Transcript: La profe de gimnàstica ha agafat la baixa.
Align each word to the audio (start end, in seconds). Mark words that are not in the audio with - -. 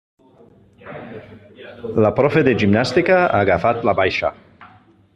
La 2.05 2.11
profe 2.21 2.45
de 2.49 2.57
gimnàstica 2.65 3.21
ha 3.27 3.45
agafat 3.45 3.87
la 3.91 3.97
baixa. 4.05 4.35